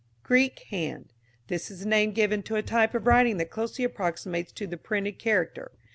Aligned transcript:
Greek 0.23 0.61
Hand. 0.71 1.13
This 1.45 1.69
is 1.69 1.81
the 1.81 1.85
name 1.87 2.11
given 2.11 2.41
to 2.41 2.55
a 2.55 2.63
type 2.63 2.95
of 2.95 3.05
writing 3.05 3.37
that 3.37 3.51
closely 3.51 3.85
approximates 3.85 4.51
to 4.53 4.65
the 4.65 4.75
printed 4.75 5.19
character. 5.19 5.73